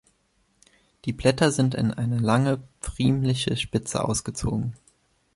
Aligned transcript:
Die 1.05 1.13
Blätter 1.13 1.51
sind 1.51 1.75
in 1.75 1.93
eine 1.93 2.17
lange 2.17 2.63
pfriemliche 2.81 3.55
Spitze 3.55 4.03
ausgezogen. 4.03 4.73